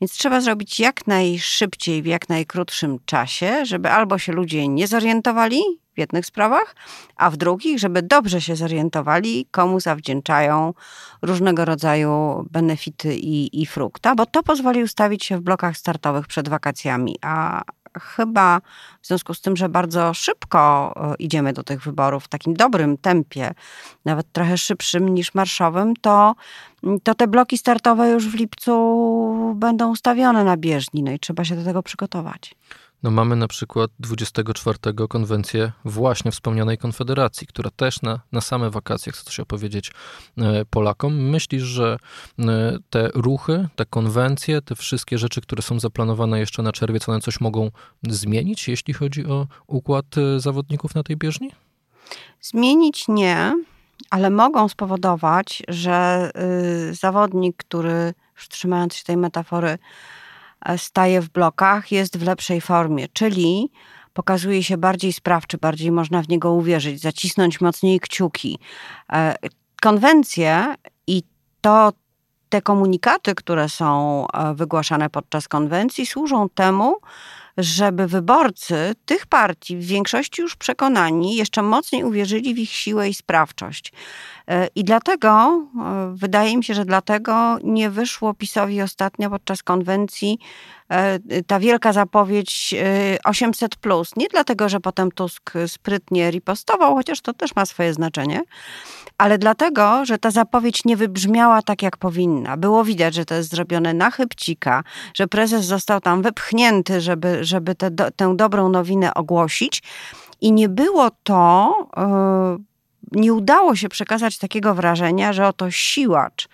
Więc 0.00 0.12
trzeba 0.12 0.40
zrobić 0.40 0.80
jak 0.80 1.06
najszybciej, 1.06 2.02
w 2.02 2.06
jak 2.06 2.28
najkrótszym 2.28 2.98
czasie, 3.06 3.66
żeby 3.66 3.90
albo 3.90 4.18
się 4.18 4.32
ludzie 4.32 4.68
nie 4.68 4.86
zorientowali 4.86 5.60
w 5.94 5.98
jednych 5.98 6.26
sprawach, 6.26 6.76
a 7.16 7.30
w 7.30 7.36
drugich, 7.36 7.78
żeby 7.78 8.02
dobrze 8.02 8.40
się 8.40 8.56
zorientowali, 8.56 9.46
komu 9.50 9.80
zawdzięczają 9.80 10.74
różnego 11.22 11.64
rodzaju 11.64 12.44
benefity 12.50 13.16
i, 13.16 13.62
i 13.62 13.66
frukta, 13.66 14.14
bo 14.14 14.26
to 14.26 14.42
pozwoli 14.42 14.82
ustawić 14.82 15.24
się 15.24 15.38
w 15.38 15.40
blokach 15.40 15.76
startowych 15.76 16.26
przed 16.26 16.48
wakacjami, 16.48 17.16
a, 17.22 17.62
chyba 18.00 18.60
w 19.02 19.06
związku 19.06 19.34
z 19.34 19.40
tym, 19.40 19.56
że 19.56 19.68
bardzo 19.68 20.14
szybko 20.14 20.92
e, 20.96 21.14
idziemy 21.18 21.52
do 21.52 21.62
tych 21.62 21.82
wyborów 21.82 22.24
w 22.24 22.28
takim 22.28 22.54
dobrym 22.54 22.98
tempie, 22.98 23.54
nawet 24.04 24.32
trochę 24.32 24.58
szybszym 24.58 25.08
niż 25.08 25.34
marszowym, 25.34 25.96
to, 25.96 26.34
to 27.02 27.14
te 27.14 27.26
bloki 27.26 27.58
startowe 27.58 28.10
już 28.10 28.28
w 28.28 28.34
lipcu 28.34 29.54
będą 29.56 29.90
ustawione 29.90 30.44
na 30.44 30.56
bieżni, 30.56 31.02
no 31.02 31.12
i 31.12 31.18
trzeba 31.18 31.44
się 31.44 31.56
do 31.56 31.64
tego 31.64 31.82
przygotować. 31.82 32.54
No 33.04 33.10
mamy 33.10 33.36
na 33.36 33.48
przykład 33.48 33.90
24 34.00 34.78
konwencję 35.08 35.72
właśnie 35.84 36.30
wspomnianej 36.30 36.78
Konfederacji, 36.78 37.46
która 37.46 37.70
też 37.70 38.02
na, 38.02 38.20
na 38.32 38.40
same 38.40 38.70
wakacje 38.70 39.12
chce 39.12 39.24
coś 39.24 39.40
opowiedzieć 39.40 39.92
e, 40.38 40.64
Polakom. 40.64 41.14
Myślisz, 41.14 41.62
że 41.62 41.96
e, 42.38 42.78
te 42.90 43.10
ruchy, 43.14 43.68
te 43.76 43.86
konwencje, 43.86 44.62
te 44.62 44.74
wszystkie 44.74 45.18
rzeczy, 45.18 45.40
które 45.40 45.62
są 45.62 45.80
zaplanowane 45.80 46.40
jeszcze 46.40 46.62
na 46.62 46.72
czerwiec, 46.72 47.08
one 47.08 47.20
coś 47.20 47.40
mogą 47.40 47.70
zmienić, 48.02 48.68
jeśli 48.68 48.94
chodzi 48.94 49.26
o 49.26 49.46
układ 49.66 50.06
e, 50.18 50.40
zawodników 50.40 50.94
na 50.94 51.02
tej 51.02 51.16
bieżni? 51.16 51.50
Zmienić 52.40 53.04
nie, 53.08 53.52
ale 54.10 54.30
mogą 54.30 54.68
spowodować, 54.68 55.62
że 55.68 56.30
y, 56.90 56.94
zawodnik, 56.94 57.56
który, 57.56 58.14
trzymając 58.48 58.94
się 58.94 59.04
tej 59.04 59.16
metafory, 59.16 59.78
staje 60.76 61.20
w 61.20 61.28
blokach, 61.28 61.92
jest 61.92 62.18
w 62.18 62.26
lepszej 62.26 62.60
formie, 62.60 63.08
czyli 63.12 63.70
pokazuje 64.12 64.62
się 64.62 64.76
bardziej 64.76 65.12
sprawczy, 65.12 65.58
bardziej 65.58 65.92
można 65.92 66.22
w 66.22 66.28
niego 66.28 66.52
uwierzyć, 66.52 67.00
zacisnąć 67.00 67.60
mocniej 67.60 68.00
kciuki. 68.00 68.58
E, 69.12 69.34
konwencje 69.82 70.74
i 71.06 71.22
to 71.60 71.92
te 72.48 72.62
komunikaty, 72.62 73.34
które 73.34 73.68
są 73.68 74.26
e, 74.28 74.54
wygłaszane 74.54 75.10
podczas 75.10 75.48
konwencji, 75.48 76.06
służą 76.06 76.48
temu, 76.48 76.96
żeby 77.58 78.06
wyborcy 78.06 78.94
tych 79.06 79.26
partii, 79.26 79.76
w 79.76 79.86
większości 79.86 80.42
już 80.42 80.56
przekonani, 80.56 81.36
jeszcze 81.36 81.62
mocniej 81.62 82.04
uwierzyli 82.04 82.54
w 82.54 82.58
ich 82.58 82.70
siłę 82.70 83.08
i 83.08 83.14
sprawczość. 83.14 83.92
E, 84.48 84.68
I 84.74 84.84
dlatego, 84.84 85.28
e, 85.30 86.12
wydaje 86.14 86.56
mi 86.56 86.64
się, 86.64 86.74
że 86.74 86.84
dlatego 86.84 87.58
nie 87.64 87.90
wyszło 87.90 88.34
PiSowi 88.34 88.82
ostatnio 88.82 89.30
podczas 89.30 89.62
konwencji 89.62 90.38
ta 91.46 91.60
wielka 91.60 91.92
zapowiedź 91.92 92.74
800. 93.24 93.76
Nie 94.16 94.28
dlatego, 94.28 94.68
że 94.68 94.80
potem 94.80 95.12
Tusk 95.12 95.52
sprytnie 95.66 96.30
ripostował, 96.30 96.94
chociaż 96.94 97.20
to 97.20 97.32
też 97.32 97.56
ma 97.56 97.66
swoje 97.66 97.94
znaczenie, 97.94 98.42
ale 99.18 99.38
dlatego, 99.38 100.04
że 100.04 100.18
ta 100.18 100.30
zapowiedź 100.30 100.84
nie 100.84 100.96
wybrzmiała 100.96 101.62
tak, 101.62 101.82
jak 101.82 101.96
powinna. 101.96 102.56
Było 102.56 102.84
widać, 102.84 103.14
że 103.14 103.24
to 103.24 103.34
jest 103.34 103.50
zrobione 103.50 103.94
na 103.94 104.10
chybcika, 104.10 104.84
że 105.14 105.26
prezes 105.26 105.64
został 105.64 106.00
tam 106.00 106.22
wypchnięty, 106.22 107.00
żeby, 107.00 107.44
żeby 107.44 107.74
te, 107.74 107.90
tę 108.16 108.36
dobrą 108.36 108.68
nowinę 108.68 109.14
ogłosić. 109.14 109.82
I 110.40 110.52
nie 110.52 110.68
było 110.68 111.10
to. 111.22 111.74
Yy, 111.96 113.20
nie 113.20 113.34
udało 113.34 113.76
się 113.76 113.88
przekazać 113.88 114.38
takiego 114.38 114.74
wrażenia, 114.74 115.32
że 115.32 115.46
oto 115.46 115.70
siłacz, 115.70 116.48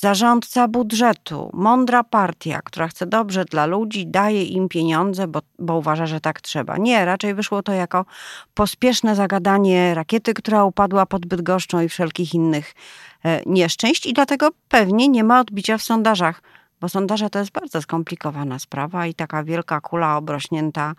zarządca 0.00 0.68
budżetu, 0.68 1.50
mądra 1.52 2.04
partia, 2.04 2.60
która 2.64 2.88
chce 2.88 3.06
dobrze 3.06 3.44
dla 3.44 3.66
ludzi, 3.66 4.06
daje 4.06 4.44
im 4.44 4.68
pieniądze, 4.68 5.28
bo, 5.28 5.40
bo 5.58 5.78
uważa, 5.78 6.06
że 6.06 6.20
tak 6.20 6.40
trzeba. 6.40 6.76
Nie, 6.76 7.04
raczej 7.04 7.34
wyszło 7.34 7.62
to 7.62 7.72
jako 7.72 8.04
pospieszne 8.54 9.14
zagadanie 9.14 9.94
rakiety, 9.94 10.34
która 10.34 10.64
upadła 10.64 11.06
pod 11.06 11.26
Bydgoszczą 11.26 11.80
i 11.80 11.88
wszelkich 11.88 12.34
innych 12.34 12.74
e, 13.24 13.40
nieszczęść 13.46 14.06
i 14.06 14.12
dlatego 14.12 14.48
pewnie 14.68 15.08
nie 15.08 15.24
ma 15.24 15.40
odbicia 15.40 15.78
w 15.78 15.82
sondażach, 15.82 16.42
bo 16.80 16.88
sondaże 16.88 17.30
to 17.30 17.38
jest 17.38 17.50
bardzo 17.50 17.82
skomplikowana 17.82 18.58
sprawa 18.58 19.06
i 19.06 19.14
taka 19.14 19.44
wielka 19.44 19.80
kula 19.80 20.16
obrośnięta 20.16 20.94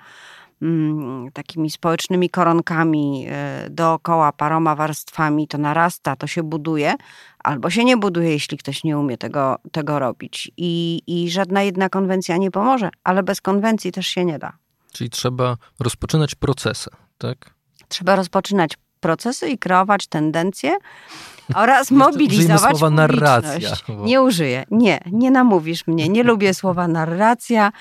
takimi 1.33 1.69
społecznymi 1.69 2.29
koronkami 2.29 3.25
e, 3.29 3.67
dookoła 3.69 4.31
paroma 4.31 4.75
warstwami, 4.75 5.47
to 5.47 5.57
narasta, 5.57 6.15
to 6.15 6.27
się 6.27 6.43
buduje, 6.43 6.95
albo 7.43 7.69
się 7.69 7.85
nie 7.85 7.97
buduje, 7.97 8.29
jeśli 8.29 8.57
ktoś 8.57 8.83
nie 8.83 8.97
umie 8.97 9.17
tego, 9.17 9.57
tego 9.71 9.99
robić. 9.99 10.51
I, 10.57 11.01
I 11.07 11.31
żadna 11.31 11.61
jedna 11.61 11.89
konwencja 11.89 12.37
nie 12.37 12.51
pomoże, 12.51 12.89
ale 13.03 13.23
bez 13.23 13.41
konwencji 13.41 13.91
też 13.91 14.07
się 14.07 14.25
nie 14.25 14.39
da. 14.39 14.53
Czyli 14.91 15.09
trzeba 15.09 15.57
rozpoczynać 15.79 16.35
procesy, 16.35 16.89
tak? 17.17 17.53
Trzeba 17.87 18.15
rozpoczynać 18.15 18.73
procesy 18.99 19.49
i 19.49 19.57
kreować 19.57 20.07
tendencje 20.07 20.77
oraz 21.55 21.91
mobilizować 21.91 22.77
słowa 22.77 22.89
narracja. 22.89 23.69
Nie 23.89 24.21
użyję. 24.21 24.65
Nie, 24.71 24.99
nie 25.11 25.31
namówisz 25.31 25.87
mnie. 25.87 26.09
Nie 26.09 26.23
lubię 26.23 26.53
słowa 26.53 26.87
narracja. 26.87 27.71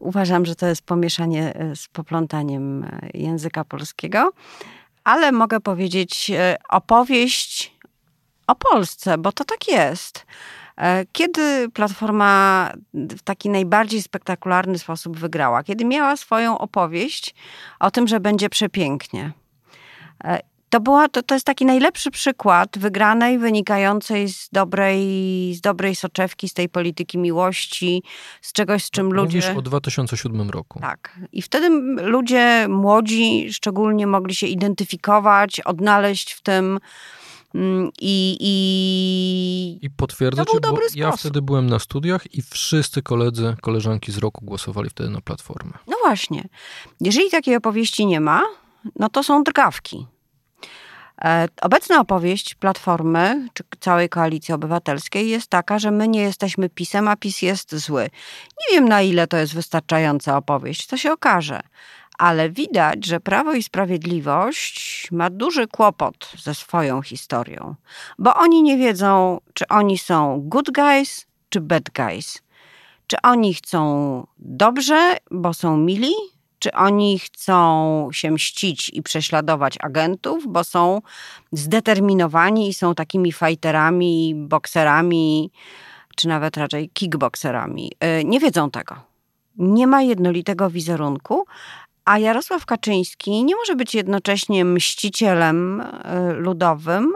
Uważam, 0.00 0.46
że 0.46 0.56
to 0.56 0.66
jest 0.66 0.82
pomieszanie 0.82 1.54
e, 1.54 1.76
z 1.76 1.88
poplątaniem 1.88 2.84
e, 2.84 3.08
języka 3.14 3.64
polskiego. 3.64 4.32
Ale 5.04 5.32
mogę 5.32 5.60
powiedzieć 5.60 6.30
e, 6.30 6.56
opowieść 6.68 7.74
o 8.46 8.54
Polsce, 8.54 9.18
bo 9.18 9.32
to 9.32 9.44
tak 9.44 9.68
jest. 9.68 10.26
Kiedy 11.12 11.68
Platforma 11.70 12.70
w 12.94 13.22
taki 13.22 13.50
najbardziej 13.50 14.02
spektakularny 14.02 14.78
sposób 14.78 15.18
wygrała? 15.18 15.62
Kiedy 15.62 15.84
miała 15.84 16.16
swoją 16.16 16.58
opowieść 16.58 17.34
o 17.80 17.90
tym, 17.90 18.08
że 18.08 18.20
będzie 18.20 18.48
przepięknie. 18.48 19.32
To, 20.74 20.80
była, 20.80 21.08
to, 21.08 21.22
to 21.22 21.34
jest 21.34 21.46
taki 21.46 21.66
najlepszy 21.66 22.10
przykład 22.10 22.78
wygranej, 22.78 23.38
wynikającej 23.38 24.28
z 24.28 24.48
dobrej, 24.52 25.54
z 25.54 25.60
dobrej 25.60 25.96
soczewki, 25.96 26.48
z 26.48 26.54
tej 26.54 26.68
polityki 26.68 27.18
miłości, 27.18 28.02
z 28.42 28.52
czegoś, 28.52 28.84
z 28.84 28.90
czym 28.90 29.06
Mówisz 29.06 29.16
ludzie... 29.16 29.38
Mówisz 29.38 29.58
o 29.58 29.62
2007 29.62 30.50
roku. 30.50 30.80
Tak. 30.80 31.18
I 31.32 31.42
wtedy 31.42 31.68
ludzie 32.02 32.66
młodzi 32.68 33.52
szczególnie 33.52 34.06
mogli 34.06 34.34
się 34.34 34.46
identyfikować, 34.46 35.60
odnaleźć 35.60 36.32
w 36.32 36.42
tym 36.42 36.78
mm, 37.54 37.90
i... 38.00 38.36
I, 38.40 39.86
I 39.86 39.90
potwierdzać, 39.90 40.48
bo 40.62 40.76
sposób. 40.76 40.96
ja 40.96 41.12
wtedy 41.12 41.42
byłem 41.42 41.70
na 41.70 41.78
studiach 41.78 42.34
i 42.34 42.42
wszyscy 42.42 43.02
koledzy, 43.02 43.56
koleżanki 43.60 44.12
z 44.12 44.18
roku 44.18 44.44
głosowali 44.44 44.90
wtedy 44.90 45.10
na 45.10 45.20
Platformę. 45.20 45.72
No 45.86 45.96
właśnie. 46.04 46.48
Jeżeli 47.00 47.30
takiej 47.30 47.56
opowieści 47.56 48.06
nie 48.06 48.20
ma, 48.20 48.42
no 48.98 49.08
to 49.08 49.22
są 49.22 49.44
drgawki. 49.44 50.06
E, 51.22 51.48
obecna 51.62 52.00
opowieść 52.00 52.54
Platformy, 52.54 53.48
czy 53.52 53.64
całej 53.80 54.08
Koalicji 54.08 54.54
Obywatelskiej 54.54 55.28
jest 55.28 55.46
taka, 55.46 55.78
że 55.78 55.90
my 55.90 56.08
nie 56.08 56.20
jesteśmy 56.22 56.68
PiSem, 56.68 57.08
a 57.08 57.16
PiS 57.16 57.42
jest 57.42 57.74
zły. 57.74 58.10
Nie 58.60 58.76
wiem, 58.76 58.88
na 58.88 59.02
ile 59.02 59.26
to 59.26 59.36
jest 59.36 59.54
wystarczająca 59.54 60.36
opowieść, 60.36 60.86
to 60.86 60.96
się 60.96 61.12
okaże. 61.12 61.60
Ale 62.18 62.50
widać, 62.50 63.06
że 63.06 63.20
Prawo 63.20 63.52
i 63.52 63.62
Sprawiedliwość 63.62 65.08
ma 65.12 65.30
duży 65.30 65.66
kłopot 65.66 66.32
ze 66.38 66.54
swoją 66.54 67.02
historią, 67.02 67.74
bo 68.18 68.34
oni 68.34 68.62
nie 68.62 68.76
wiedzą, 68.76 69.40
czy 69.54 69.68
oni 69.68 69.98
są 69.98 70.40
good 70.44 70.70
guys, 70.70 71.26
czy 71.48 71.60
bad 71.60 71.90
guys. 71.90 72.42
Czy 73.06 73.16
oni 73.22 73.54
chcą 73.54 74.26
dobrze, 74.38 75.16
bo 75.30 75.54
są 75.54 75.76
mili, 75.76 76.12
czy 76.64 76.72
oni 76.72 77.18
chcą 77.18 78.08
się 78.12 78.30
mścić 78.30 78.88
i 78.88 79.02
prześladować 79.02 79.74
agentów, 79.80 80.44
bo 80.48 80.64
są 80.64 81.02
zdeterminowani 81.52 82.68
i 82.68 82.74
są 82.74 82.94
takimi 82.94 83.32
fighterami, 83.32 84.34
bokserami, 84.36 85.50
czy 86.16 86.28
nawet 86.28 86.56
raczej 86.56 86.88
kickboxerami. 86.88 87.92
Y, 88.20 88.24
nie 88.24 88.40
wiedzą 88.40 88.70
tego. 88.70 88.96
Nie 89.56 89.86
ma 89.86 90.02
jednolitego 90.02 90.70
wizerunku, 90.70 91.44
a 92.04 92.18
Jarosław 92.18 92.66
Kaczyński 92.66 93.44
nie 93.44 93.56
może 93.56 93.76
być 93.76 93.94
jednocześnie 93.94 94.64
mścicielem 94.64 95.80
y, 95.80 95.84
ludowym 96.32 97.12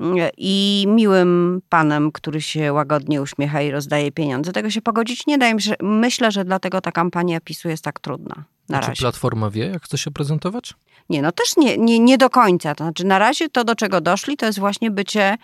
y, 0.00 0.04
i 0.36 0.84
miłym 0.88 1.62
panem, 1.68 2.12
który 2.12 2.40
się 2.40 2.72
łagodnie 2.72 3.22
uśmiecha 3.22 3.62
i 3.62 3.70
rozdaje 3.70 4.12
pieniądze. 4.12 4.52
Tego 4.52 4.70
się 4.70 4.82
pogodzić 4.82 5.26
nie 5.26 5.38
da. 5.38 5.46
Myślę, 5.82 6.30
że 6.30 6.44
dlatego 6.44 6.80
ta 6.80 6.92
kampania 6.92 7.40
PiSu 7.40 7.68
jest 7.68 7.84
tak 7.84 8.00
trudna. 8.00 8.44
Na 8.72 8.80
Czy 8.80 8.88
razie. 8.88 9.00
Platforma 9.00 9.50
wie, 9.50 9.66
jak 9.66 9.82
chce 9.82 9.98
się 9.98 10.10
prezentować? 10.10 10.74
Nie, 11.08 11.22
no 11.22 11.32
też 11.32 11.56
nie, 11.56 11.78
nie, 11.78 11.98
nie 11.98 12.18
do 12.18 12.30
końca. 12.30 12.74
To 12.74 12.84
znaczy, 12.84 13.04
na 13.04 13.18
razie 13.18 13.48
to, 13.48 13.64
do 13.64 13.74
czego 13.74 14.00
doszli, 14.00 14.36
to 14.36 14.46
jest 14.46 14.58
właśnie 14.58 14.90
bycie 14.90 15.38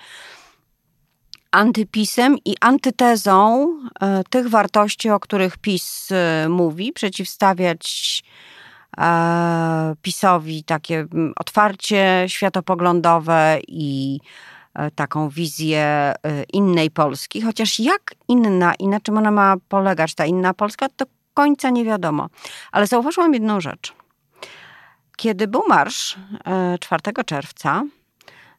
antypisem 1.50 2.37
i 2.44 2.54
antytezą 2.61 3.68
e, 4.00 4.23
tych 4.30 4.49
wartości, 4.49 5.11
o 5.11 5.20
których 5.20 5.58
PiS 5.58 6.08
e, 6.12 6.49
mówi, 6.49 6.92
przeciwstawiać 6.92 8.23
e, 8.99 9.94
PiSowi 10.02 10.64
takie 10.64 11.06
otwarcie 11.37 12.25
światopoglądowe 12.26 13.58
i 13.68 14.20
e, 14.75 14.90
taką 14.90 15.28
wizję 15.28 15.82
e, 15.82 16.14
innej 16.52 16.90
Polski, 16.90 17.42
chociaż 17.42 17.80
jak 17.80 18.14
inna 18.28 18.75
i 18.75 18.88
na 18.88 19.00
czym 19.00 19.18
ona 19.18 19.30
ma 19.30 19.56
polegać, 19.68 20.14
ta 20.14 20.26
inna 20.26 20.54
Polska, 20.54 20.88
to 20.97 21.04
końca 21.38 21.71
nie 21.71 21.85
wiadomo. 21.85 22.28
Ale 22.73 22.87
zauważyłam 22.87 23.35
jedną 23.35 23.61
rzecz. 23.61 23.95
Kiedy 25.16 25.49
był 25.49 25.62
marsz 25.68 26.16
4 26.80 27.02
e, 27.18 27.25
czerwca, 27.25 27.83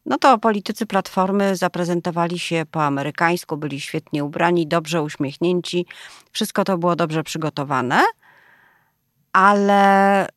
no 0.05 0.17
to 0.17 0.37
politycy 0.37 0.85
Platformy 0.85 1.55
zaprezentowali 1.55 2.39
się 2.39 2.63
po 2.71 2.83
amerykańsku, 2.83 3.57
byli 3.57 3.81
świetnie 3.81 4.23
ubrani, 4.23 4.67
dobrze 4.67 5.01
uśmiechnięci. 5.01 5.85
Wszystko 6.31 6.63
to 6.63 6.77
było 6.77 6.95
dobrze 6.95 7.23
przygotowane, 7.23 8.03
ale 9.33 10.27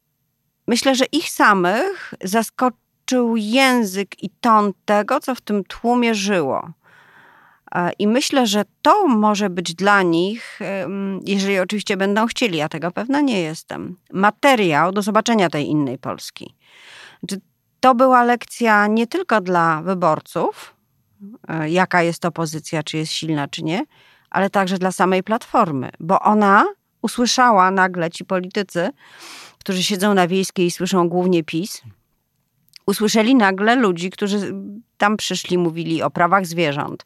myślę, 0.66 0.94
że 0.94 1.04
ich 1.12 1.30
samych 1.30 2.14
zaskoczył 2.24 3.36
język 3.36 4.22
i 4.22 4.30
ton 4.30 4.72
tego, 4.84 5.20
co 5.20 5.34
w 5.34 5.40
tym 5.40 5.64
tłumie 5.64 6.14
żyło. 6.14 6.70
I 7.98 8.06
myślę, 8.06 8.46
że 8.46 8.64
to 8.82 9.08
może 9.08 9.50
być 9.50 9.74
dla 9.74 10.02
nich, 10.02 10.60
jeżeli 11.24 11.58
oczywiście 11.58 11.96
będą 11.96 12.26
chcieli, 12.26 12.58
ja 12.58 12.68
tego 12.68 12.90
pewna 12.90 13.20
nie 13.20 13.40
jestem, 13.40 13.96
materiał 14.12 14.92
do 14.92 15.02
zobaczenia 15.02 15.50
tej 15.50 15.66
innej 15.66 15.98
Polski. 15.98 16.54
To 17.80 17.94
była 17.94 18.24
lekcja 18.24 18.86
nie 18.86 19.06
tylko 19.06 19.40
dla 19.40 19.82
wyborców, 19.82 20.74
e, 21.48 21.70
jaka 21.70 22.02
jest 22.02 22.24
opozycja, 22.24 22.82
czy 22.82 22.96
jest 22.96 23.12
silna, 23.12 23.48
czy 23.48 23.62
nie, 23.62 23.84
ale 24.30 24.50
także 24.50 24.78
dla 24.78 24.92
samej 24.92 25.22
platformy, 25.22 25.90
bo 26.00 26.20
ona 26.20 26.66
usłyszała 27.02 27.70
nagle 27.70 28.10
ci 28.10 28.24
politycy, 28.24 28.90
którzy 29.58 29.82
siedzą 29.82 30.14
na 30.14 30.28
wiejskiej 30.28 30.66
i 30.66 30.70
słyszą 30.70 31.08
głównie 31.08 31.44
PiS, 31.44 31.82
usłyszeli 32.86 33.34
nagle 33.34 33.76
ludzi, 33.76 34.10
którzy 34.10 34.54
tam 34.98 35.16
przyszli, 35.16 35.58
mówili 35.58 36.02
o 36.02 36.10
prawach 36.10 36.46
zwierząt, 36.46 37.04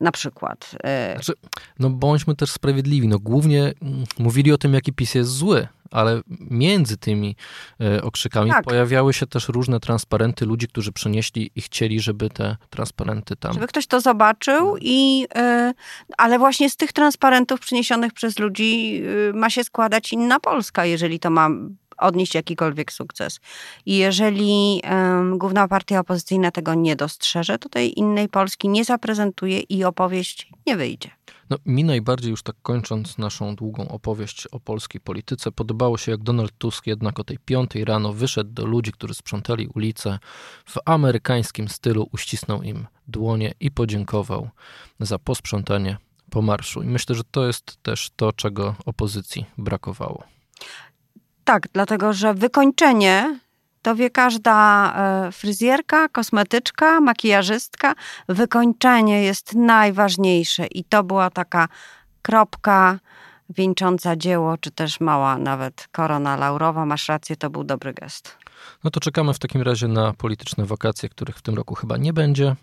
na 0.00 0.12
przykład. 0.12 0.70
E, 0.84 1.12
znaczy, 1.14 1.32
no 1.78 1.90
bądźmy 1.90 2.36
też 2.36 2.50
sprawiedliwi. 2.50 3.08
No 3.08 3.18
głównie 3.18 3.72
mm, 3.82 4.04
mówili 4.18 4.52
o 4.52 4.58
tym, 4.58 4.74
jaki 4.74 4.92
PiS 4.92 5.14
jest 5.14 5.30
zły, 5.30 5.68
ale 5.90 6.20
między 6.50 6.96
tymi 6.96 7.36
e, 7.80 8.02
okrzykami 8.02 8.50
tak. 8.50 8.64
pojawiały 8.64 9.12
się 9.12 9.26
też 9.26 9.48
różne 9.48 9.80
transparenty 9.80 10.46
ludzi, 10.46 10.68
którzy 10.68 10.92
przynieśli 10.92 11.50
i 11.54 11.60
chcieli, 11.60 12.00
żeby 12.00 12.30
te 12.30 12.56
transparenty 12.70 13.36
tam... 13.36 13.52
Żeby 13.52 13.66
ktoś 13.66 13.86
to 13.86 14.00
zobaczył 14.00 14.66
no. 14.66 14.76
i... 14.80 15.26
E, 15.34 15.74
ale 16.18 16.38
właśnie 16.38 16.70
z 16.70 16.76
tych 16.76 16.92
transparentów 16.92 17.60
przyniesionych 17.60 18.12
przez 18.12 18.38
ludzi 18.38 19.02
ma 19.34 19.50
się 19.50 19.64
składać 19.64 20.12
inna 20.12 20.40
Polska, 20.40 20.84
jeżeli 20.84 21.20
to 21.20 21.30
ma 21.30 21.48
odnieść 21.98 22.34
jakikolwiek 22.34 22.92
sukces. 22.92 23.40
I 23.86 23.96
jeżeli 23.96 24.82
um, 24.90 25.38
główna 25.38 25.68
partia 25.68 26.00
opozycyjna 26.00 26.50
tego 26.50 26.74
nie 26.74 26.96
dostrzeże, 26.96 27.58
to 27.58 27.68
tej 27.68 27.98
innej 27.98 28.28
Polski 28.28 28.68
nie 28.68 28.84
zaprezentuje 28.84 29.60
i 29.60 29.84
opowieść 29.84 30.50
nie 30.66 30.76
wyjdzie. 30.76 31.10
No, 31.50 31.56
mi 31.66 31.84
najbardziej 31.84 32.30
już 32.30 32.42
tak 32.42 32.56
kończąc 32.62 33.18
naszą 33.18 33.56
długą 33.56 33.88
opowieść 33.88 34.46
o 34.46 34.60
polskiej 34.60 35.00
polityce, 35.00 35.52
podobało 35.52 35.98
się 35.98 36.12
jak 36.12 36.22
Donald 36.22 36.52
Tusk 36.58 36.86
jednak 36.86 37.20
o 37.20 37.24
tej 37.24 37.38
piątej 37.38 37.84
rano 37.84 38.12
wyszedł 38.12 38.50
do 38.50 38.66
ludzi, 38.66 38.92
którzy 38.92 39.14
sprzątali 39.14 39.68
ulice, 39.74 40.18
w 40.64 40.76
amerykańskim 40.84 41.68
stylu 41.68 42.08
uścisnął 42.12 42.62
im 42.62 42.86
dłonie 43.08 43.54
i 43.60 43.70
podziękował 43.70 44.48
za 45.00 45.18
posprzątanie 45.18 45.96
po 46.30 46.42
marszu. 46.42 46.82
I 46.82 46.86
myślę, 46.86 47.14
że 47.14 47.22
to 47.30 47.46
jest 47.46 47.82
też 47.82 48.10
to, 48.16 48.32
czego 48.32 48.74
opozycji 48.86 49.46
brakowało. 49.58 50.24
Tak, 51.46 51.68
dlatego 51.72 52.12
że 52.12 52.34
wykończenie 52.34 53.38
to 53.82 53.94
wie 53.94 54.10
każda 54.10 54.92
e, 55.26 55.32
fryzjerka, 55.32 56.08
kosmetyczka, 56.08 57.00
makijażystka. 57.00 57.94
Wykończenie 58.28 59.22
jest 59.22 59.54
najważniejsze 59.54 60.66
i 60.66 60.84
to 60.84 61.04
była 61.04 61.30
taka 61.30 61.68
kropka 62.22 62.98
wieńcząca 63.50 64.16
dzieło, 64.16 64.58
czy 64.58 64.70
też 64.70 65.00
mała 65.00 65.38
nawet 65.38 65.88
korona 65.92 66.36
laurowa. 66.36 66.86
Masz 66.86 67.08
rację, 67.08 67.36
to 67.36 67.50
był 67.50 67.64
dobry 67.64 67.94
gest. 67.94 68.36
No 68.84 68.90
to 68.90 69.00
czekamy 69.00 69.34
w 69.34 69.38
takim 69.38 69.62
razie 69.62 69.88
na 69.88 70.12
polityczne 70.12 70.64
wakacje, 70.64 71.08
których 71.08 71.36
w 71.36 71.42
tym 71.42 71.54
roku 71.54 71.74
chyba 71.74 71.96
nie 71.96 72.12
będzie. 72.12 72.56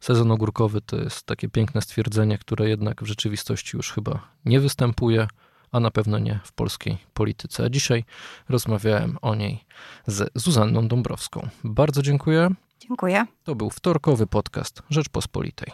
Sezon 0.00 0.30
ogórkowy 0.30 0.80
to 0.80 0.96
jest 0.96 1.26
takie 1.26 1.48
piękne 1.48 1.82
stwierdzenie, 1.82 2.38
które 2.38 2.68
jednak 2.68 3.02
w 3.02 3.06
rzeczywistości 3.06 3.76
już 3.76 3.92
chyba 3.92 4.20
nie 4.44 4.60
występuje 4.60 5.28
a 5.72 5.80
na 5.80 5.90
pewno 5.90 6.18
nie 6.18 6.40
w 6.44 6.52
polskiej 6.52 6.98
polityce. 7.14 7.64
A 7.64 7.70
dzisiaj 7.70 8.04
rozmawiałem 8.48 9.18
o 9.22 9.34
niej 9.34 9.64
z 10.06 10.30
Zuzanną 10.34 10.88
Dąbrowską. 10.88 11.48
Bardzo 11.64 12.02
dziękuję. 12.02 12.50
Dziękuję. 12.80 13.26
To 13.44 13.54
był 13.54 13.70
wtorkowy 13.70 14.26
podcast 14.26 14.82
Rzeczpospolitej. 14.90 15.72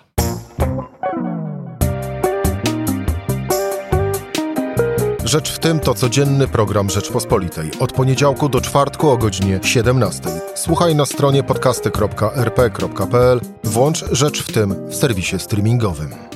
Rzecz 5.25 5.53
w 5.53 5.59
tym 5.59 5.81
to 5.81 5.95
codzienny 5.95 6.49
program 6.49 6.91
Rzeczpospolitej. 6.91 7.71
Od 7.81 7.93
poniedziałku 7.93 8.49
do 8.49 8.61
czwartku 8.61 9.11
o 9.11 9.17
godzinie 9.17 9.61
17. 9.63 10.23
Słuchaj 10.55 10.95
na 10.95 11.07
stronie 11.07 11.43
podcasty.rp.pl. 11.43 13.41
Włącz 13.65 14.05
Rzecz 14.13 14.43
w 14.43 14.53
tym 14.53 14.89
w 14.89 14.95
serwisie 14.95 15.39
streamingowym. 15.39 16.36